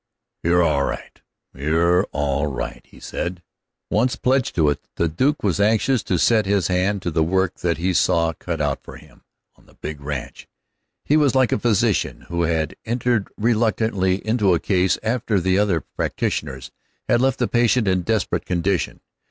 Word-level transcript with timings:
"You're 0.41 0.63
all 0.63 0.81
right, 0.85 1.21
you're 1.53 2.05
all 2.05 2.47
right," 2.47 2.81
he 2.85 2.99
said. 2.99 3.43
Once 3.91 4.15
pledged 4.15 4.55
to 4.55 4.67
it, 4.71 4.87
the 4.95 5.07
Duke 5.07 5.43
was 5.43 5.59
anxious 5.59 6.01
to 6.05 6.17
set 6.17 6.47
his 6.47 6.69
hand 6.69 7.03
to 7.03 7.11
the 7.11 7.21
work 7.21 7.57
that 7.59 7.77
he 7.77 7.93
saw 7.93 8.33
cut 8.33 8.59
out 8.59 8.81
for 8.83 8.97
him 8.97 9.21
on 9.55 9.67
that 9.67 9.79
big 9.79 10.01
ranch. 10.01 10.47
He 11.05 11.17
was 11.17 11.35
like 11.35 11.51
a 11.51 11.59
physician 11.59 12.21
who 12.29 12.41
had 12.41 12.75
entered 12.83 13.27
reluctantly 13.37 14.15
into 14.25 14.55
a 14.55 14.59
case 14.59 14.97
after 15.03 15.35
other 15.35 15.81
practitioners 15.81 16.71
had 17.07 17.21
left 17.21 17.37
the 17.37 17.47
patient 17.47 17.87
in 17.87 18.01
desperate 18.01 18.45
condition. 18.47 19.01